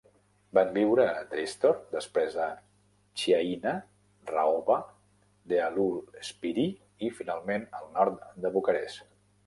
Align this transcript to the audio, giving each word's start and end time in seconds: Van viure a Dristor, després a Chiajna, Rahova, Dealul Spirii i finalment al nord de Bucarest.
Van 0.57 0.69
viure 0.77 1.03
a 1.17 1.19
Dristor, 1.33 1.75
després 1.91 2.37
a 2.47 2.47
Chiajna, 3.23 3.75
Rahova, 4.33 4.79
Dealul 5.53 5.97
Spirii 6.35 7.09
i 7.11 7.17
finalment 7.23 7.73
al 7.83 7.91
nord 8.01 8.29
de 8.47 8.59
Bucarest. 8.59 9.05